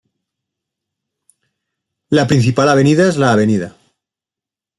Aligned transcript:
La 2.09 2.25
principal 2.25 2.67
avenida 2.73 3.07
es 3.07 3.17
la 3.25 3.31
Av. 3.37 3.47